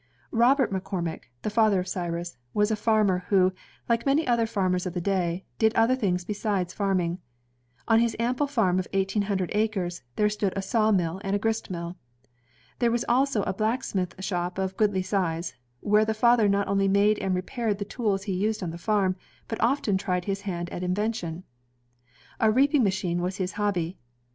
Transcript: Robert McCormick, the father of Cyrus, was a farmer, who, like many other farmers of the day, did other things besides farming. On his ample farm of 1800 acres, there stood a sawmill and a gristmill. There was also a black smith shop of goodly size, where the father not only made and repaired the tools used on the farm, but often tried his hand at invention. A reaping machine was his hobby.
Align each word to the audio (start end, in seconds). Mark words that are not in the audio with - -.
Robert 0.31 0.71
McCormick, 0.73 1.25
the 1.43 1.51
father 1.51 1.79
of 1.79 1.87
Cyrus, 1.87 2.35
was 2.55 2.71
a 2.71 2.75
farmer, 2.75 3.25
who, 3.29 3.53
like 3.87 4.03
many 4.03 4.25
other 4.25 4.47
farmers 4.47 4.87
of 4.87 4.93
the 4.95 4.99
day, 4.99 5.45
did 5.59 5.75
other 5.75 5.95
things 5.95 6.25
besides 6.25 6.73
farming. 6.73 7.19
On 7.87 7.99
his 7.99 8.15
ample 8.17 8.47
farm 8.47 8.79
of 8.79 8.87
1800 8.95 9.51
acres, 9.53 10.01
there 10.15 10.27
stood 10.27 10.53
a 10.55 10.61
sawmill 10.63 11.21
and 11.23 11.35
a 11.35 11.37
gristmill. 11.37 11.97
There 12.79 12.89
was 12.89 13.05
also 13.07 13.43
a 13.43 13.53
black 13.53 13.83
smith 13.83 14.15
shop 14.25 14.57
of 14.57 14.75
goodly 14.75 15.03
size, 15.03 15.53
where 15.81 16.03
the 16.03 16.15
father 16.15 16.49
not 16.49 16.67
only 16.67 16.87
made 16.87 17.19
and 17.19 17.35
repaired 17.35 17.77
the 17.77 17.85
tools 17.85 18.27
used 18.27 18.63
on 18.63 18.71
the 18.71 18.79
farm, 18.79 19.17
but 19.47 19.61
often 19.61 19.99
tried 19.99 20.25
his 20.25 20.41
hand 20.49 20.67
at 20.71 20.81
invention. 20.81 21.43
A 22.39 22.49
reaping 22.49 22.83
machine 22.83 23.21
was 23.21 23.37
his 23.37 23.51
hobby. 23.51 23.99